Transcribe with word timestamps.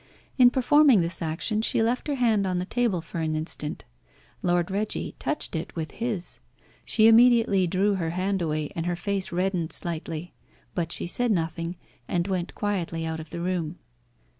In 0.39 0.49
performing 0.49 1.01
this 1.01 1.21
action 1.21 1.61
she 1.61 1.83
left 1.83 2.07
her 2.07 2.15
hand 2.15 2.47
on 2.47 2.57
the 2.57 2.65
table 2.65 3.01
for 3.01 3.19
an 3.19 3.35
instant. 3.35 3.85
Lord 4.41 4.71
Reggie 4.71 5.13
touched 5.19 5.55
it 5.55 5.75
with 5.75 5.91
his. 5.91 6.39
She 6.83 7.07
immediately 7.07 7.67
drew 7.67 7.93
her 7.93 8.09
hand 8.09 8.41
away, 8.41 8.71
and 8.75 8.87
her 8.87 8.95
face 8.95 9.31
reddened 9.31 9.71
slightly. 9.71 10.33
But 10.73 10.91
she 10.91 11.05
said 11.05 11.29
nothing, 11.31 11.75
and 12.07 12.27
went 12.27 12.55
quietly 12.55 13.05
out 13.05 13.19
of 13.19 13.29
the 13.29 13.41
room. 13.41 13.77